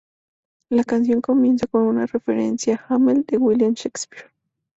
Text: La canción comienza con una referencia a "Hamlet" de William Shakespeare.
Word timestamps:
La 0.71 0.83
canción 0.83 1.21
comienza 1.21 1.67
con 1.67 1.83
una 1.83 2.07
referencia 2.07 2.83
a 2.89 2.95
"Hamlet" 2.95 3.23
de 3.27 3.37
William 3.37 3.73
Shakespeare. 3.73 4.31